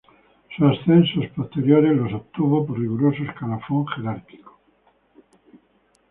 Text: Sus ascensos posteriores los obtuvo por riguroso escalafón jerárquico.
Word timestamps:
Sus 0.57 0.79
ascensos 0.79 1.27
posteriores 1.35 1.95
los 1.95 2.11
obtuvo 2.11 2.65
por 2.65 2.79
riguroso 2.79 3.21
escalafón 3.21 3.85
jerárquico. 3.89 4.57